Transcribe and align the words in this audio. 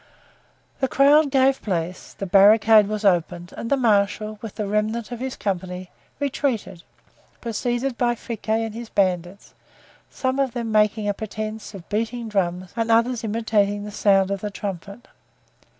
The 0.79 0.87
crowd 0.87 1.29
gave 1.29 1.61
place, 1.61 2.15
the 2.15 2.25
barricade 2.25 2.87
was 2.87 3.05
opened, 3.05 3.53
and 3.55 3.69
the 3.69 3.77
marshal, 3.77 4.39
with 4.41 4.55
the 4.55 4.65
remnant 4.65 5.11
of 5.11 5.19
his 5.19 5.35
company, 5.35 5.91
retreated, 6.19 6.81
preceded 7.39 7.99
by 7.99 8.15
Friquet 8.15 8.65
and 8.65 8.73
his 8.73 8.89
bandits, 8.89 9.53
some 10.09 10.39
of 10.39 10.53
them 10.53 10.71
making 10.71 11.07
a 11.07 11.13
presence 11.13 11.75
of 11.75 11.87
beating 11.87 12.29
drums 12.29 12.73
and 12.75 12.89
others 12.89 13.23
imitating 13.23 13.83
the 13.83 13.91
sound 13.91 14.31
of 14.31 14.41
the 14.41 14.49
trumpet. 14.49 15.07